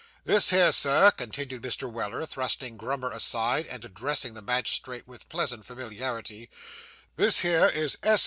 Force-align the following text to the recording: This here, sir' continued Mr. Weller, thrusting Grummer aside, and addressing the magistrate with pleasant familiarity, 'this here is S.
This 0.25 0.49
here, 0.49 0.71
sir' 0.71 1.11
continued 1.11 1.61
Mr. 1.61 1.87
Weller, 1.87 2.25
thrusting 2.25 2.75
Grummer 2.75 3.11
aside, 3.11 3.67
and 3.67 3.85
addressing 3.85 4.33
the 4.33 4.41
magistrate 4.41 5.07
with 5.07 5.29
pleasant 5.29 5.63
familiarity, 5.63 6.49
'this 7.17 7.41
here 7.41 7.67
is 7.67 7.99
S. 8.01 8.19